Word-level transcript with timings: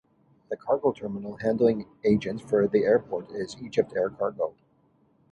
The 0.49 0.57
cargo 0.57 0.93
terminal 0.93 1.37
handling 1.37 1.85
agent 2.03 2.41
for 2.41 2.67
the 2.67 2.85
airport 2.85 3.29
is 3.35 3.53
EgyptAir 3.57 4.17
Cargo. 4.17 4.55